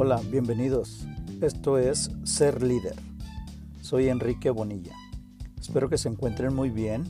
Hola, 0.00 0.20
bienvenidos. 0.30 1.08
Esto 1.40 1.76
es 1.76 2.12
Ser 2.22 2.62
Líder. 2.62 2.94
Soy 3.80 4.08
Enrique 4.08 4.48
Bonilla. 4.50 4.94
Espero 5.60 5.88
que 5.88 5.98
se 5.98 6.08
encuentren 6.08 6.54
muy 6.54 6.70
bien. 6.70 7.02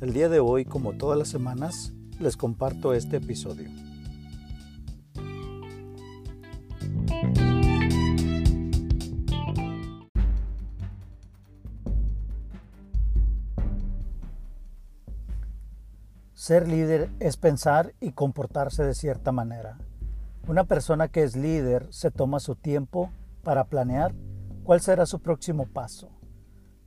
El 0.00 0.12
día 0.12 0.28
de 0.28 0.38
hoy, 0.38 0.64
como 0.64 0.92
todas 0.92 1.18
las 1.18 1.26
semanas, 1.26 1.92
les 2.20 2.36
comparto 2.36 2.94
este 2.94 3.16
episodio. 3.16 3.68
Ser 16.32 16.68
líder 16.68 17.10
es 17.18 17.36
pensar 17.36 17.92
y 18.00 18.12
comportarse 18.12 18.84
de 18.84 18.94
cierta 18.94 19.32
manera. 19.32 19.78
Una 20.50 20.64
persona 20.64 21.06
que 21.06 21.22
es 21.22 21.36
líder 21.36 21.86
se 21.90 22.10
toma 22.10 22.40
su 22.40 22.56
tiempo 22.56 23.12
para 23.44 23.66
planear 23.66 24.12
cuál 24.64 24.80
será 24.80 25.06
su 25.06 25.20
próximo 25.20 25.64
paso. 25.64 26.08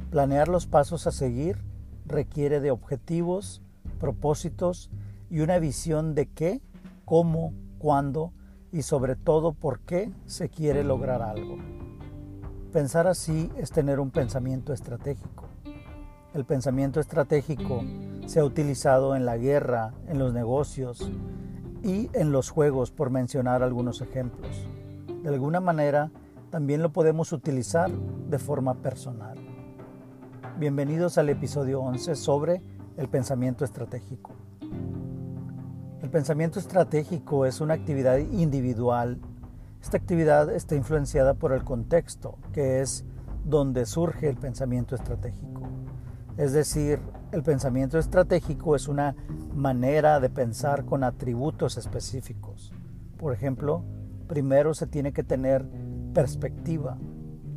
Planear 0.10 0.50
los 0.50 0.68
pasos 0.68 1.08
a 1.08 1.14
seguir 1.14 1.64
requiere 2.06 2.60
de 2.60 2.72
objetivos, 2.72 3.62
propósitos 4.02 4.92
y 5.30 5.40
una 5.40 5.60
visión 5.60 6.14
de 6.14 6.26
qué, 6.26 6.62
cómo, 7.06 7.54
cuándo 7.78 8.34
y 8.74 8.82
sobre 8.82 9.16
todo 9.16 9.54
por 9.54 9.80
qué 9.80 10.12
se 10.26 10.50
quiere 10.50 10.84
lograr 10.84 11.22
algo. 11.22 11.56
Pensar 12.74 13.08
así 13.08 13.50
es 13.56 13.72
tener 13.72 14.02
un 14.02 14.12
pensamiento 14.12 14.74
estratégico. 14.74 15.46
El 16.34 16.44
pensamiento 16.44 17.00
estratégico 17.00 17.82
se 18.26 18.42
ha 18.42 18.44
utilizado 18.44 19.16
en 19.16 19.24
la 19.24 19.38
guerra, 19.38 19.94
en 20.10 20.20
los 20.20 20.34
negocios 20.34 21.10
y 21.84 22.10
en 22.14 22.32
los 22.32 22.50
juegos, 22.50 22.92
por 22.92 23.10
mencionar 23.10 23.62
algunos 23.62 24.02
ejemplos. 24.02 24.68
De 25.22 25.30
alguna 25.30 25.60
manera, 25.60 26.12
también 26.50 26.82
lo 26.82 26.94
podemos 26.94 27.34
utilizar 27.34 27.92
de 27.92 28.40
forma 28.40 28.76
personal. 28.76 29.38
Bienvenidos 30.58 31.18
al 31.18 31.28
episodio 31.28 31.82
11 31.82 32.16
sobre 32.16 32.62
el 32.96 33.10
pensamiento 33.10 33.66
estratégico. 33.66 34.32
El 36.02 36.10
pensamiento 36.10 36.58
estratégico 36.58 37.46
es 37.46 37.60
una 37.60 37.74
actividad 37.74 38.18
individual. 38.18 39.20
Esta 39.82 39.98
actividad 39.98 40.50
está 40.54 40.76
influenciada 40.76 41.34
por 41.34 41.52
el 41.52 41.66
contexto, 41.66 42.38
que 42.54 42.80
es 42.80 43.04
donde 43.44 43.86
surge 43.86 44.30
el 44.30 44.38
pensamiento 44.38 44.96
estratégico. 44.96 45.64
Es 46.38 46.52
decir, 46.52 47.00
el 47.32 47.44
pensamiento 47.44 48.00
estratégico 48.00 48.76
es 48.76 48.88
una 48.88 49.16
manera 49.54 50.20
de 50.20 50.30
pensar 50.30 50.84
con 50.84 51.04
atributos 51.04 51.78
específicos. 51.78 52.72
Por 53.18 53.34
ejemplo, 53.34 53.84
primero 54.28 54.74
se 54.74 54.88
tiene 54.88 55.14
que 55.14 55.24
tener 55.24 55.64
perspectiva, 56.14 56.98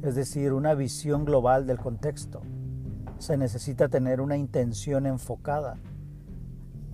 es 0.03 0.15
decir, 0.15 0.53
una 0.53 0.75
visión 0.75 1.25
global 1.25 1.67
del 1.67 1.79
contexto. 1.79 2.43
Se 3.19 3.39
necesita 3.39 3.89
tener 3.89 4.21
una 4.21 4.37
intención 4.37 5.07
enfocada. 5.07 5.79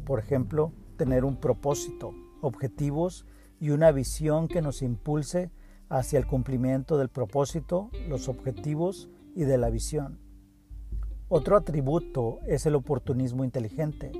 Por 0.04 0.20
ejemplo, 0.20 0.72
tener 0.96 1.24
un 1.24 1.36
propósito, 1.36 2.14
objetivos 2.42 3.26
y 3.58 3.70
una 3.70 3.90
visión 3.90 4.46
que 4.46 4.62
nos 4.62 4.82
impulse 4.82 5.50
hacia 5.88 6.20
el 6.20 6.28
cumplimiento 6.28 6.96
del 6.96 7.08
propósito, 7.08 7.90
los 8.08 8.28
objetivos 8.28 9.10
y 9.34 9.42
de 9.42 9.58
la 9.58 9.68
visión. 9.68 10.21
Otro 11.34 11.56
atributo 11.56 12.40
es 12.46 12.66
el 12.66 12.74
oportunismo 12.74 13.42
inteligente. 13.42 14.12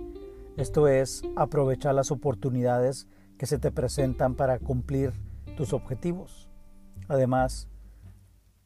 Esto 0.57 0.89
es 0.89 1.21
aprovechar 1.37 1.95
las 1.95 2.11
oportunidades 2.11 3.07
que 3.37 3.45
se 3.45 3.59
te 3.59 3.71
presentan 3.71 4.35
para 4.35 4.59
cumplir 4.59 5.13
tus 5.55 5.75
objetivos. 5.75 6.49
Además, 7.09 7.69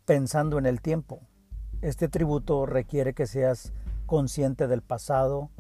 pensando 0.04 0.58
en 0.58 0.66
el 0.66 0.80
tiempo. 0.80 1.22
Este 1.82 2.04
atributo 2.04 2.66
requiere 2.66 3.14
que 3.14 3.26
seas 3.26 3.72
consciente 4.06 4.68
del 4.68 4.80
pasado 4.80 5.50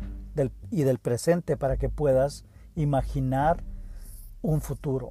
y 0.70 0.84
del 0.84 1.00
presente 1.00 1.56
para 1.56 1.78
que 1.78 1.88
puedas 1.88 2.44
imaginar 2.76 3.64
un 4.42 4.60
futuro. 4.60 5.10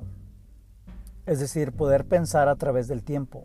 Es 1.25 1.41
decir, 1.41 1.73
poder 1.73 2.05
pensar 2.05 2.47
a 2.47 2.55
través 2.55 2.87
del 2.87 3.03
tiempo. 3.03 3.43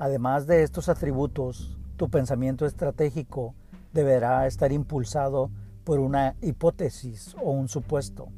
Además 0.00 0.48
de 0.48 0.64
estos 0.64 0.88
atributos, 0.88 1.78
tu 2.04 2.10
pensamiento 2.10 2.66
estratégico 2.66 3.54
deberá 3.94 4.46
estar 4.46 4.72
impulsado 4.72 5.50
por 5.84 6.00
una 6.00 6.36
hipótesis 6.42 7.34
o 7.42 7.52
un 7.52 7.66
supuesto. 7.66 8.28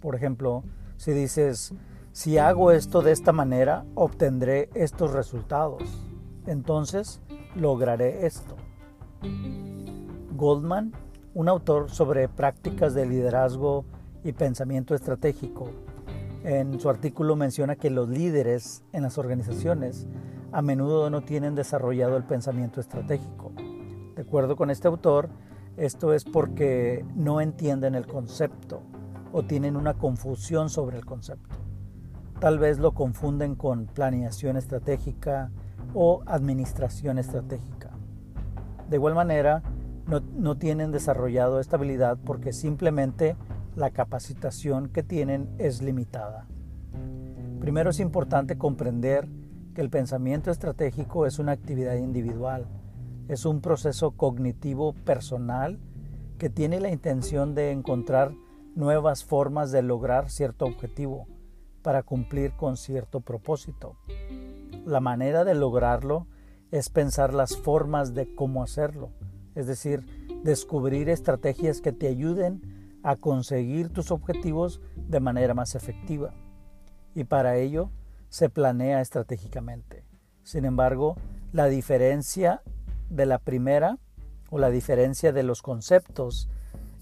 Por 0.00 0.14
ejemplo, 0.14 0.64
si 0.98 1.12
dices, 1.12 1.72
si 2.12 2.36
hago 2.36 2.72
esto 2.72 3.00
de 3.00 3.12
esta 3.12 3.32
manera, 3.32 3.86
obtendré 3.94 4.68
estos 4.74 5.14
resultados. 5.14 5.82
Entonces, 6.46 7.22
lograré 7.54 8.26
esto. 8.26 8.54
Goldman, 10.32 10.92
un 11.32 11.48
autor 11.48 11.88
sobre 11.88 12.28
prácticas 12.28 12.92
de 12.92 13.06
liderazgo 13.06 13.86
y 14.24 14.32
pensamiento 14.32 14.94
estratégico, 14.94 15.70
en 16.44 16.78
su 16.78 16.90
artículo 16.90 17.34
menciona 17.34 17.76
que 17.76 17.88
los 17.88 18.10
líderes 18.10 18.84
en 18.92 19.04
las 19.04 19.16
organizaciones 19.16 20.06
a 20.52 20.62
menudo 20.62 21.10
no 21.10 21.22
tienen 21.22 21.54
desarrollado 21.54 22.16
el 22.16 22.24
pensamiento 22.24 22.80
estratégico. 22.80 23.52
De 24.14 24.22
acuerdo 24.22 24.56
con 24.56 24.70
este 24.70 24.88
autor, 24.88 25.28
esto 25.76 26.14
es 26.14 26.24
porque 26.24 27.04
no 27.14 27.40
entienden 27.40 27.94
el 27.94 28.06
concepto 28.06 28.82
o 29.32 29.42
tienen 29.42 29.76
una 29.76 29.94
confusión 29.94 30.70
sobre 30.70 30.96
el 30.96 31.04
concepto. 31.04 31.56
Tal 32.40 32.58
vez 32.58 32.78
lo 32.78 32.92
confunden 32.92 33.54
con 33.54 33.86
planeación 33.86 34.56
estratégica 34.56 35.50
o 35.94 36.22
administración 36.26 37.18
estratégica. 37.18 37.90
De 38.88 38.96
igual 38.96 39.14
manera, 39.14 39.62
no, 40.06 40.20
no 40.20 40.56
tienen 40.56 40.92
desarrollado 40.92 41.60
esta 41.60 41.76
habilidad 41.76 42.18
porque 42.24 42.52
simplemente 42.52 43.36
la 43.74 43.90
capacitación 43.90 44.88
que 44.88 45.02
tienen 45.02 45.50
es 45.58 45.82
limitada. 45.82 46.46
Primero 47.60 47.90
es 47.90 48.00
importante 48.00 48.56
comprender 48.56 49.28
que 49.76 49.82
el 49.82 49.90
pensamiento 49.90 50.50
estratégico 50.50 51.26
es 51.26 51.38
una 51.38 51.52
actividad 51.52 51.96
individual, 51.96 52.66
es 53.28 53.44
un 53.44 53.60
proceso 53.60 54.12
cognitivo 54.12 54.94
personal 54.94 55.78
que 56.38 56.48
tiene 56.48 56.80
la 56.80 56.90
intención 56.90 57.54
de 57.54 57.72
encontrar 57.72 58.32
nuevas 58.74 59.22
formas 59.22 59.72
de 59.72 59.82
lograr 59.82 60.30
cierto 60.30 60.64
objetivo 60.64 61.26
para 61.82 62.02
cumplir 62.02 62.52
con 62.52 62.78
cierto 62.78 63.20
propósito. 63.20 63.98
La 64.86 65.00
manera 65.00 65.44
de 65.44 65.54
lograrlo 65.54 66.26
es 66.70 66.88
pensar 66.88 67.34
las 67.34 67.58
formas 67.58 68.14
de 68.14 68.34
cómo 68.34 68.62
hacerlo, 68.62 69.10
es 69.54 69.66
decir, 69.66 70.06
descubrir 70.42 71.10
estrategias 71.10 71.82
que 71.82 71.92
te 71.92 72.08
ayuden 72.08 72.98
a 73.02 73.16
conseguir 73.16 73.90
tus 73.90 74.10
objetivos 74.10 74.80
de 74.96 75.20
manera 75.20 75.52
más 75.52 75.74
efectiva. 75.74 76.32
Y 77.14 77.24
para 77.24 77.58
ello, 77.58 77.90
se 78.28 78.48
planea 78.48 79.00
estratégicamente. 79.00 80.04
Sin 80.42 80.64
embargo, 80.64 81.16
la 81.52 81.66
diferencia 81.66 82.62
de 83.10 83.26
la 83.26 83.38
primera 83.38 83.98
o 84.50 84.58
la 84.58 84.70
diferencia 84.70 85.32
de 85.32 85.42
los 85.42 85.62
conceptos 85.62 86.48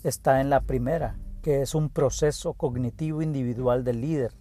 está 0.02 0.40
en 0.40 0.50
la 0.50 0.60
primera, 0.60 1.16
que 1.42 1.62
es 1.62 1.74
un 1.74 1.88
proceso 1.88 2.54
cognitivo 2.54 3.22
individual 3.22 3.84
del 3.84 4.00
líder. 4.00 4.32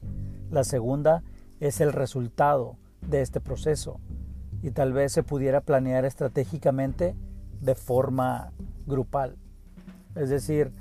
La 0.51 0.63
segunda 0.63 1.23
es 1.59 1.81
el 1.81 1.93
resultado 1.93 2.77
de 3.01 3.21
este 3.21 3.39
proceso 3.41 3.99
y 4.61 4.71
tal 4.71 4.93
vez 4.93 5.11
se 5.11 5.23
pudiera 5.23 5.61
planear 5.61 6.05
estratégicamente 6.05 7.15
de 7.59 7.75
forma 7.75 8.51
grupal. 8.85 9.37
Es 10.15 10.29
decir, 10.29 10.71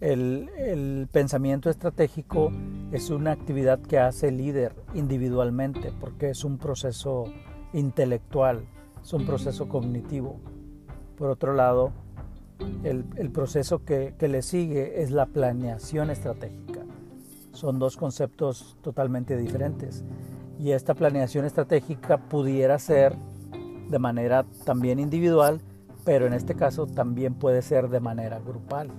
el, 0.00 1.08
pensamiento 1.12 1.70
estratégico 1.70 2.52
es 2.92 3.10
una 3.10 3.32
actividad 3.32 3.80
que 3.80 3.98
hace 3.98 4.28
el 4.28 4.38
líder 4.38 4.74
individualmente 4.94 5.92
porque 6.00 6.30
es 6.30 6.44
un 6.44 6.58
proceso 6.58 7.24
intelectual, 7.72 8.64
es 9.02 9.12
un 9.12 9.26
proceso 9.26 9.68
cognitivo. 9.68 10.40
Por 11.16 11.30
otro 11.30 11.54
lado, 11.54 11.92
el, 12.82 13.30
proceso 13.30 13.84
que, 13.84 14.14
que, 14.18 14.28
le 14.28 14.42
sigue 14.42 15.02
es 15.02 15.10
la 15.10 15.26
planeación 15.26 16.10
estratégica. 16.10 16.80
Son 17.52 17.78
dos 17.78 17.96
conceptos 17.96 18.76
totalmente 18.82 19.36
diferentes. 19.36 20.04
Y 20.58 20.72
esta 20.72 20.94
planeación 20.94 21.44
estratégica 21.44 22.18
pudiera 22.18 22.78
ser 22.78 23.16
de 23.88 23.98
manera 23.98 24.44
también 24.64 24.98
individual, 24.98 25.60
pero 26.04 26.26
en 26.26 26.32
este 26.32 26.54
caso 26.54 26.86
también 26.86 27.34
puede 27.34 27.62
ser 27.62 27.88
de 27.88 28.00
manera 28.00 28.40
grupal. 28.40 28.90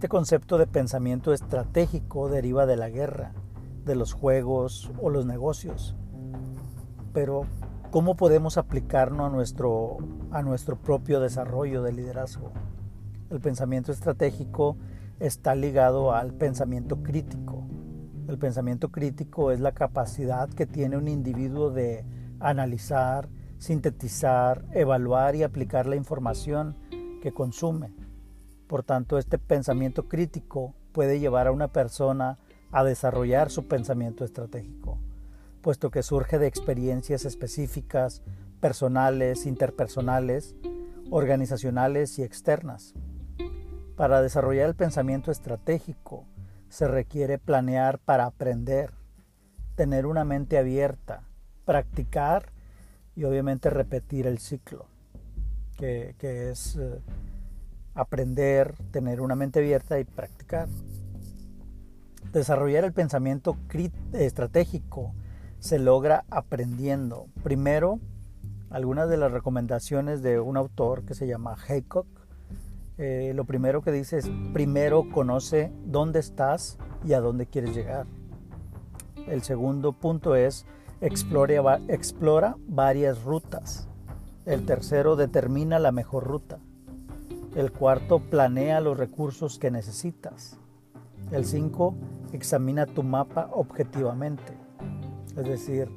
Este 0.00 0.08
concepto 0.08 0.56
de 0.56 0.66
pensamiento 0.66 1.34
estratégico 1.34 2.30
deriva 2.30 2.64
de 2.64 2.78
la 2.78 2.88
guerra, 2.88 3.34
de 3.84 3.94
los 3.94 4.14
juegos 4.14 4.90
o 4.98 5.10
los 5.10 5.26
negocios. 5.26 5.94
Pero, 7.12 7.42
¿cómo 7.90 8.16
podemos 8.16 8.56
aplicarlo 8.56 9.26
a 9.26 9.28
nuestro, 9.28 9.98
a 10.30 10.40
nuestro 10.40 10.76
propio 10.76 11.20
desarrollo 11.20 11.82
de 11.82 11.92
liderazgo? 11.92 12.50
El 13.28 13.40
pensamiento 13.40 13.92
estratégico 13.92 14.78
está 15.18 15.54
ligado 15.54 16.14
al 16.14 16.32
pensamiento 16.32 17.02
crítico. 17.02 17.66
El 18.26 18.38
pensamiento 18.38 18.88
crítico 18.88 19.50
es 19.50 19.60
la 19.60 19.72
capacidad 19.72 20.48
que 20.48 20.64
tiene 20.64 20.96
un 20.96 21.08
individuo 21.08 21.70
de 21.72 22.06
analizar, 22.40 23.28
sintetizar, 23.58 24.64
evaluar 24.72 25.36
y 25.36 25.42
aplicar 25.42 25.84
la 25.84 25.96
información 25.96 26.74
que 27.20 27.32
consume. 27.32 27.99
Por 28.70 28.84
tanto, 28.84 29.18
este 29.18 29.36
pensamiento 29.36 30.06
crítico 30.06 30.76
puede 30.92 31.18
llevar 31.18 31.48
a 31.48 31.50
una 31.50 31.72
persona 31.72 32.38
a 32.70 32.84
desarrollar 32.84 33.50
su 33.50 33.66
pensamiento 33.66 34.24
estratégico, 34.24 34.96
puesto 35.60 35.90
que 35.90 36.04
surge 36.04 36.38
de 36.38 36.46
experiencias 36.46 37.24
específicas, 37.24 38.22
personales, 38.60 39.44
interpersonales, 39.44 40.54
organizacionales 41.10 42.16
y 42.20 42.22
externas. 42.22 42.94
Para 43.96 44.22
desarrollar 44.22 44.68
el 44.68 44.76
pensamiento 44.76 45.32
estratégico 45.32 46.24
se 46.68 46.86
requiere 46.86 47.38
planear 47.38 47.98
para 47.98 48.24
aprender, 48.24 48.92
tener 49.74 50.06
una 50.06 50.24
mente 50.24 50.58
abierta, 50.58 51.24
practicar 51.64 52.52
y 53.16 53.24
obviamente 53.24 53.68
repetir 53.68 54.28
el 54.28 54.38
ciclo, 54.38 54.86
que, 55.76 56.14
es 56.20 56.76
eh, 56.76 57.00
aprender, 57.94 58.74
tener 58.90 59.20
una 59.20 59.34
mente 59.34 59.60
abierta 59.60 59.98
y 59.98 60.04
practicar. 60.04 60.68
Desarrollar 62.32 62.84
el 62.84 62.92
pensamiento 62.92 63.56
estratégico 64.12 65.14
se 65.58 65.78
logra 65.78 66.24
aprendiendo. 66.30 67.26
Primero, 67.42 67.98
algunas 68.70 69.08
de 69.08 69.16
las 69.16 69.32
recomendaciones 69.32 70.22
de 70.22 70.40
un 70.40 70.56
autor 70.56 71.04
que 71.04 71.14
se 71.14 71.26
llama 71.26 71.56
Haycock. 71.68 72.06
Eh, 72.98 73.32
lo 73.34 73.44
primero 73.44 73.82
que 73.82 73.92
dice 73.92 74.18
es, 74.18 74.30
primero 74.52 75.10
conoce 75.10 75.72
dónde 75.84 76.20
estás 76.20 76.78
y 77.04 77.14
a 77.14 77.20
dónde 77.20 77.46
quieres 77.46 77.74
llegar. 77.74 78.06
El 79.26 79.42
segundo 79.42 79.92
punto 79.92 80.36
es, 80.36 80.66
explora, 81.00 81.80
explora 81.88 82.56
varias 82.68 83.24
rutas. 83.24 83.88
El 84.46 84.66
tercero, 84.66 85.16
determina 85.16 85.78
la 85.78 85.92
mejor 85.92 86.24
ruta. 86.24 86.58
El 87.54 87.72
cuarto, 87.72 88.20
planea 88.20 88.80
los 88.80 88.96
recursos 88.96 89.58
que 89.58 89.72
necesitas. 89.72 90.56
El 91.32 91.44
cinco, 91.44 91.94
examina 92.32 92.86
tu 92.86 93.02
mapa 93.02 93.50
objetivamente. 93.52 94.56
Es 95.36 95.44
decir, 95.44 95.88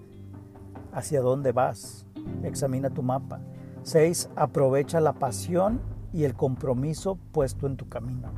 hacia 0.92 1.22
dónde 1.22 1.52
vas. 1.52 2.06
Examina 2.44 2.90
tu 2.90 3.04
mapa. 3.04 3.40
6. 3.84 4.30
Aprovecha 4.36 5.00
la 5.00 5.14
pasión 5.14 5.82
y 6.12 6.24
el 6.24 6.36
compromiso 6.36 7.20
puesto 7.32 7.68
en 7.68 7.78
tu 7.78 7.88
camino. 7.90 8.30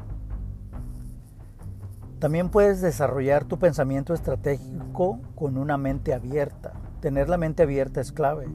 También 2.20 2.50
puedes 2.50 2.82
desarrollar 2.82 3.46
tu 3.46 3.60
pensamiento 3.60 4.14
estratégico 4.14 5.20
con 5.36 5.58
una 5.58 5.78
mente 5.78 6.14
abierta. 6.14 6.74
Tener 7.00 7.30
la 7.30 7.38
mente 7.38 7.64
abierta 7.64 8.02
es 8.02 8.12
clave. 8.12 8.48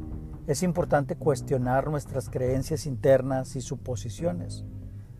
Es 0.50 0.64
importante 0.64 1.14
cuestionar 1.14 1.88
nuestras 1.88 2.29
creencias 2.29 2.85
internas 2.85 3.55
y 3.55 3.61
suposiciones. 3.61 4.64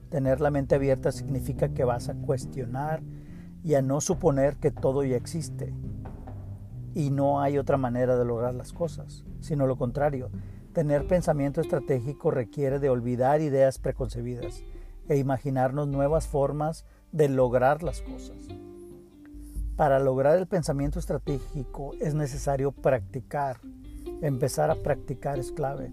Tener 0.09 0.41
la 0.41 0.50
mente 0.50 0.75
abierta 0.75 1.12
significa 1.12 1.69
que 1.69 1.85
vas 1.85 2.09
a 2.09 2.15
cuestionar 2.15 3.00
y 3.62 3.75
a 3.75 3.81
no 3.81 4.00
suponer 4.00 4.56
que 4.56 4.73
todo 4.73 5.05
ya 5.05 5.15
existe 5.15 5.73
y 6.94 7.11
no 7.11 7.41
hay 7.41 7.59
otra 7.59 7.77
manera 7.77 8.17
de 8.17 8.25
lograr 8.25 8.56
las 8.56 8.73
cosas, 8.73 9.25
sino 9.38 9.69
lo 9.69 9.79
contrario. 9.79 10.32
Tener 10.73 11.06
pensamiento 11.06 11.61
estratégico 11.61 12.33
requiere 12.33 12.81
de 12.81 12.91
olvidar 12.91 13.41
ideas 13.41 13.79
preconcebidas 13.79 14.65
e 15.09 15.17
imaginarnos 15.17 15.87
nuevas 15.87 16.26
formas 16.26 16.85
de 17.12 17.29
lograr 17.29 17.85
las 17.85 18.03
cosas. 18.03 18.49
Para 19.76 20.00
lograr 20.00 20.38
el 20.38 20.49
pensamiento 20.49 20.99
estratégico 20.99 21.93
es 22.00 22.17
necesario 22.17 22.73
practicar. 22.73 23.59
Empezar 24.23 24.70
a 24.70 24.82
practicar 24.82 25.38
es 25.38 25.52
clave. 25.52 25.93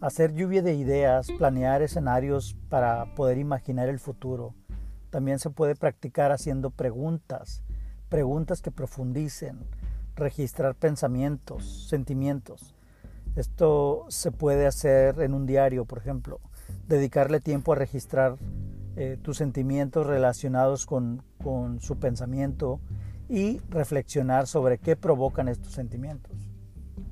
Hacer 0.00 0.34
lluvia 0.34 0.62
de 0.62 0.74
ideas, 0.74 1.28
planear 1.38 1.82
escenarios 1.82 2.56
para 2.68 3.14
poder 3.14 3.38
imaginar 3.38 3.88
el 3.88 3.98
futuro. 3.98 4.54
También 5.10 5.38
se 5.38 5.50
puede 5.50 5.74
practicar 5.74 6.32
haciendo 6.32 6.70
preguntas, 6.70 7.62
preguntas 8.08 8.62
que 8.62 8.70
profundicen, 8.70 9.58
registrar 10.14 10.74
pensamientos, 10.74 11.88
sentimientos. 11.88 12.74
Esto 13.36 14.06
se 14.08 14.32
puede 14.32 14.66
hacer 14.66 15.20
en 15.20 15.34
un 15.34 15.46
diario, 15.46 15.84
por 15.84 15.98
ejemplo. 15.98 16.40
Dedicarle 16.88 17.40
tiempo 17.40 17.72
a 17.72 17.76
registrar 17.76 18.36
eh, 18.96 19.16
tus 19.22 19.36
sentimientos 19.36 20.06
relacionados 20.06 20.86
con, 20.86 21.22
con 21.42 21.80
su 21.80 21.98
pensamiento 21.98 22.80
y 23.28 23.60
reflexionar 23.68 24.46
sobre 24.46 24.78
qué 24.78 24.96
provocan 24.96 25.48
estos 25.48 25.72
sentimientos. 25.72 26.47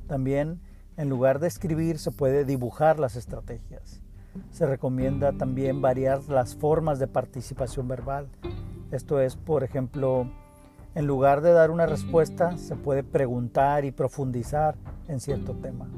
También, 0.07 0.61
en 0.97 1.09
lugar 1.09 1.39
de 1.39 1.49
escribir, 1.49 1.99
se 1.99 2.11
puede 2.11 2.45
dibujar 2.45 2.99
las 2.99 3.17
estrategias. 3.17 4.01
Se 4.51 4.67
recomienda 4.67 5.33
también 5.33 5.81
variar 5.81 6.29
las 6.29 6.55
formas 6.57 6.99
de 6.99 7.07
participación 7.07 7.89
verbal. 7.89 8.29
Esto 8.91 9.21
es, 9.21 9.37
por 9.37 9.65
ejemplo, 9.65 10.31
en 10.95 11.07
lugar 11.07 11.41
de 11.41 11.53
dar 11.53 11.71
una 11.71 11.87
respuesta, 11.87 12.57
se 12.57 12.77
puede 12.77 13.03
preguntar 13.03 13.85
y 13.85 13.93
profundizar 13.93 14.77
en 15.09 15.21
cierto 15.21 15.55
tema. 15.55 15.89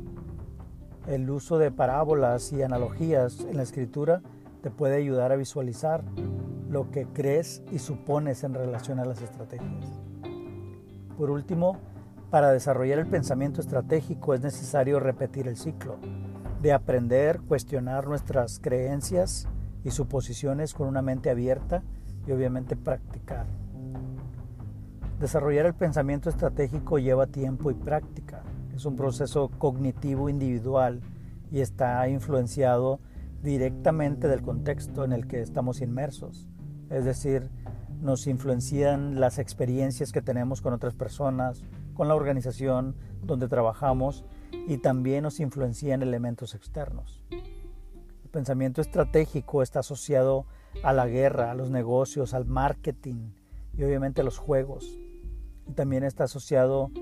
El 1.06 1.30
uso 1.30 1.58
de 1.58 1.70
parábolas 1.70 2.52
y 2.52 2.62
analogías 2.62 3.40
en 3.40 3.56
la 3.56 3.62
escritura 3.62 4.22
te 4.62 4.70
puede 4.70 4.96
ayudar 4.96 5.32
a 5.32 5.36
visualizar 5.36 6.02
lo 6.68 6.90
que 6.90 7.06
crees 7.06 7.62
y 7.70 7.78
supones 7.78 8.44
en 8.44 8.54
relación 8.54 8.98
a 8.98 9.04
las 9.04 9.22
estrategias. 9.22 10.00
Por 11.16 11.30
último, 11.30 11.78
para 12.30 12.52
desarrollar 12.52 12.98
el 12.98 13.06
pensamiento 13.06 13.60
estratégico 13.60 14.34
es 14.34 14.40
necesario 14.42 15.00
repetir 15.00 15.48
el 15.48 15.56
ciclo 15.56 15.98
de 16.60 16.72
aprender, 16.72 17.40
cuestionar 17.40 18.06
nuestras 18.06 18.58
creencias 18.58 19.46
y 19.84 19.90
suposiciones 19.90 20.74
con 20.74 20.88
una 20.88 21.02
mente 21.02 21.30
abierta 21.30 21.82
y 22.26 22.32
obviamente 22.32 22.76
practicar. 22.76 23.46
Desarrollar 25.20 25.66
el 25.66 25.74
pensamiento 25.74 26.28
estratégico 26.28 26.98
lleva 26.98 27.26
tiempo 27.26 27.70
y 27.70 27.74
práctica. 27.74 28.42
Es 28.74 28.84
un 28.84 28.96
proceso 28.96 29.50
cognitivo 29.58 30.28
individual 30.28 31.00
y 31.50 31.60
está 31.60 32.08
influenciado 32.08 33.00
directamente 33.42 34.28
del 34.28 34.42
contexto 34.42 35.04
en 35.04 35.12
el 35.12 35.26
que 35.26 35.40
estamos 35.40 35.80
inmersos. 35.80 36.48
Es 36.90 37.04
decir, 37.04 37.50
nos 38.00 38.26
influencian 38.26 39.18
las 39.18 39.38
experiencias 39.38 40.12
que 40.12 40.22
tenemos 40.22 40.60
con 40.60 40.72
otras 40.72 40.94
personas, 40.94 41.64
con 41.98 42.06
la 42.06 42.14
organización 42.14 42.94
donde 43.24 43.48
trabajamos 43.48 44.24
y 44.68 44.78
también 44.78 45.24
nos 45.24 45.40
influencian 45.40 46.00
elementos 46.00 46.54
externos. 46.54 47.20
El 47.32 48.30
pensamiento 48.30 48.80
estratégico 48.80 49.64
está 49.64 49.80
asociado 49.80 50.46
a 50.84 50.92
la 50.92 51.08
guerra, 51.08 51.50
a 51.50 51.54
los 51.54 51.70
negocios, 51.70 52.34
al 52.34 52.46
marketing 52.46 53.32
y 53.76 53.82
obviamente 53.82 54.20
a 54.20 54.24
los 54.24 54.38
juegos 54.38 54.96
también 55.74 56.04
está 56.04 56.24
asociado 56.24 56.92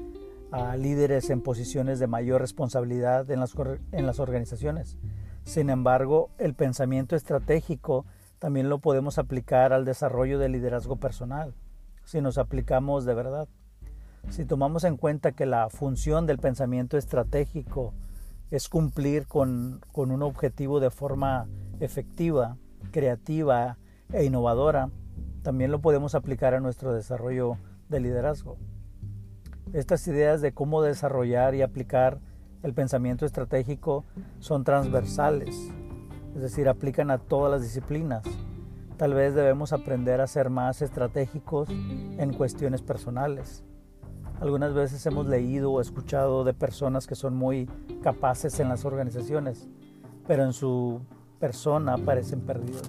a 0.51 0.77
líderes 0.79 1.29
en 1.29 1.43
posiciones 1.43 1.99
de 1.99 2.07
mayor 2.07 2.41
responsabilidad 2.41 3.31
en 3.31 3.41
las, 3.41 3.55
en 3.93 4.07
las 4.07 4.19
organizaciones. 4.19 4.97
Sin 5.45 5.69
embargo, 5.69 6.31
el 6.39 6.55
pensamiento 6.55 7.17
estratégico 7.17 8.07
también 8.39 8.71
lo 8.71 8.79
podemos 8.79 9.19
aplicar 9.19 9.75
al 9.75 9.85
desarrollo 9.85 10.39
del 10.39 10.53
liderazgo 10.53 10.97
personal, 10.97 11.55
si 12.05 12.23
nos 12.23 12.39
aplicamos 12.39 13.05
de 13.05 13.15
verdad. 13.15 13.49
Si 14.29 14.45
tomamos 14.45 14.85
en 14.85 14.97
cuenta 14.97 15.33
que 15.33 15.47
la 15.47 15.71
función 15.71 16.27
del 16.27 16.39
pensamiento 16.39 16.99
estratégico 16.99 17.95
es 18.51 18.69
cumplir 18.69 19.27
con, 19.27 19.81
un 19.95 20.23
objetivo 20.23 20.81
de 20.81 20.91
forma 20.91 21.49
efectiva, 21.81 22.57
creativa 22.91 23.79
e 24.13 24.25
innovadora, 24.25 24.91
también 25.43 25.71
lo 25.71 25.81
podemos 25.81 26.15
aplicar 26.15 26.55
a 26.55 26.61
nuestro 26.61 26.93
desarrollo 26.93 27.57
de 27.89 28.01
liderazgo. 28.01 28.57
Estas 29.73 30.07
ideas 30.07 30.41
de 30.41 30.53
cómo 30.53 30.83
desarrollar 30.83 31.55
y 31.55 31.63
aplicar 31.63 32.21
el 32.63 32.75
pensamiento 32.75 33.27
estratégico 33.27 34.05
son 34.39 34.65
transversales, 34.65 35.73
es 36.35 36.43
decir, 36.43 36.69
aplican 36.69 37.11
a 37.11 37.19
todas 37.19 37.51
las 37.51 37.63
disciplinas. 37.63 38.25
Tal 38.97 39.15
vez 39.15 39.35
debemos 39.35 39.73
aprender 39.73 40.21
a 40.21 40.27
ser 40.27 40.51
más 40.51 40.83
estratégicos 40.83 41.69
en 41.69 42.33
cuestiones 42.33 42.83
personales. 42.83 43.65
Algunas 44.41 44.75
veces 44.75 45.05
hemos 45.07 45.27
leído 45.27 45.73
o 45.73 45.81
escuchado 45.81 46.45
de 46.45 46.53
personas 46.53 47.07
que 47.07 47.15
son 47.15 47.35
muy 47.35 47.71
capaces 48.03 48.61
en 48.61 48.69
las 48.69 48.85
organizaciones, 48.85 49.67
pero 50.27 50.45
en 50.45 50.53
su 50.53 51.01
persona 51.39 51.97
parecen 51.97 52.41
perdidos. 52.43 52.83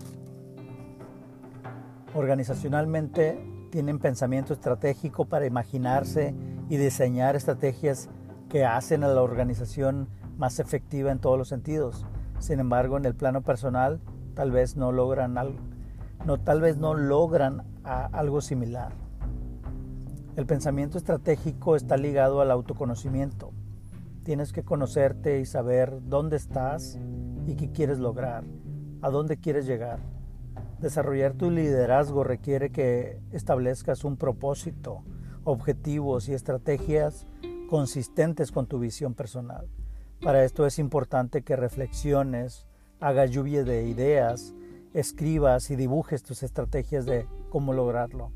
Organizacionalmente 2.13 3.39
tienen 3.71 3.99
pensamiento 3.99 4.53
estratégico 4.53 5.25
para 5.25 5.45
imaginarse 5.45 6.35
y 6.69 6.75
diseñar 6.75 7.37
estrategias 7.37 8.09
que 8.49 8.65
hacen 8.65 9.05
a 9.05 9.07
la 9.07 9.21
organización 9.21 10.09
más 10.37 10.59
efectiva 10.59 11.11
en 11.11 11.19
todos 11.19 11.37
los 11.37 11.47
sentidos. 11.47 12.05
Sin 12.39 12.59
embargo, 12.59 12.97
en 12.97 13.05
el 13.05 13.15
plano 13.15 13.41
personal, 13.41 14.01
tal 14.35 14.51
vez 14.51 14.75
no 14.75 14.91
logran 14.91 15.37
algo, 15.37 15.59
no, 16.25 16.39
tal 16.39 16.59
vez 16.59 16.77
no 16.77 16.93
logran 16.93 17.63
algo 17.83 18.41
similar. 18.41 19.06
El 20.37 20.45
pensamiento 20.45 20.99
estratégico 20.99 21.75
está 21.75 21.97
ligado 21.97 22.41
al 22.41 22.51
autoconocimiento. 22.51 23.53
Tienes 24.23 24.53
que 24.53 24.61
conocerte 24.61 25.39
y 25.39 25.47
saber 25.47 25.97
dónde 26.03 26.37
estás 26.37 26.99
y 27.47 27.55
qué 27.55 27.71
quieres 27.71 27.97
lograr, 27.97 28.43
a 29.01 29.09
dónde 29.09 29.37
quieres 29.37 29.65
llegar. 29.65 29.99
Desarrollar 30.79 31.33
tu 31.33 31.49
liderazgo 31.49 32.23
requiere 32.23 32.71
que 32.71 33.19
establezcas 33.31 34.03
un 34.03 34.15
propósito, 34.15 35.03
objetivos 35.43 36.29
y 36.29 36.35
estrategias 36.35 37.25
consistentes 37.67 38.51
con 38.51 38.67
tu 38.67 38.77
visión 38.77 39.15
personal. 39.15 39.67
Para 40.21 40.43
esto 40.43 40.67
es 40.67 40.77
importante 40.77 41.41
que 41.41 41.55
reflexiones, 41.55 42.67
hagas 42.99 43.31
lluvia 43.31 43.63
de 43.63 43.87
ideas, 43.87 44.53
escribas 44.93 45.71
y 45.71 45.75
dibujes 45.75 46.21
tus 46.21 46.43
estrategias 46.43 47.07
de 47.07 47.25
cómo 47.49 47.73
lograrlo. 47.73 48.31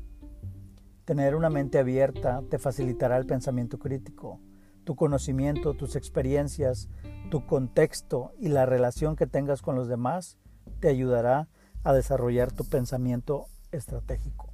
Tener 1.04 1.34
una 1.34 1.50
mente 1.50 1.80
abierta 1.80 2.42
te 2.48 2.60
facilitará 2.60 3.16
el 3.16 3.26
pensamiento 3.26 3.78
crítico. 3.78 4.40
Tu 4.84 4.94
conocimiento, 4.94 5.74
tus 5.74 5.96
experiencias, 5.96 6.88
tu 7.28 7.44
contexto 7.44 8.32
y 8.38 8.48
la 8.48 8.66
relación 8.66 9.16
que 9.16 9.26
tengas 9.26 9.62
con 9.62 9.74
los 9.74 9.88
demás 9.88 10.38
te 10.78 10.88
ayudará 10.88 11.48
a 11.82 11.92
desarrollar 11.92 12.52
tu 12.52 12.64
pensamiento 12.64 13.46
estratégico. 13.72 14.52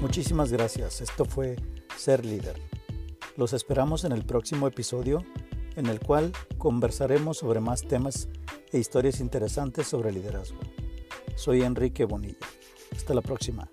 Muchísimas 0.00 0.50
gracias. 0.50 1.02
Esto 1.02 1.26
fue 1.26 1.56
Ser 1.96 2.24
Líder. 2.24 2.58
Los 3.36 3.52
esperamos 3.52 4.04
en 4.04 4.12
el 4.12 4.24
próximo 4.24 4.68
episodio 4.68 5.24
en 5.76 5.86
el 5.86 6.00
cual 6.00 6.32
conversaremos 6.58 7.38
sobre 7.38 7.60
más 7.60 7.82
temas 7.82 8.28
e 8.72 8.78
historias 8.78 9.20
interesantes 9.20 9.86
sobre 9.86 10.12
liderazgo. 10.12 10.58
Soy 11.36 11.62
Enrique 11.62 12.04
Bonilla. 12.04 12.46
Hasta 12.92 13.14
la 13.14 13.22
próxima. 13.22 13.68